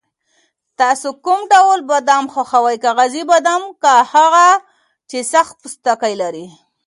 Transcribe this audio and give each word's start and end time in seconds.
تاسو 0.79 1.07
کوم 1.25 1.41
ډول 1.53 1.79
بادام 1.91 2.25
خوښوئ، 2.33 2.77
کاغذي 2.85 3.23
بادام 3.31 3.61
که 3.81 3.93
هغه 4.13 4.47
چې 5.09 5.17
سخت 5.33 5.55
پوستکی 5.61 6.13
لري؟ 6.21 6.45